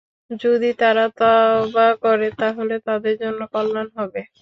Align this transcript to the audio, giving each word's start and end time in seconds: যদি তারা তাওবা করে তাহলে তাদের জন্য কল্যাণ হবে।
যদি 0.39 0.69
তারা 0.81 1.05
তাওবা 1.17 1.87
করে 2.03 2.27
তাহলে 2.39 2.75
তাদের 2.87 3.15
জন্য 3.21 3.39
কল্যাণ 3.53 3.87
হবে। 3.97 4.21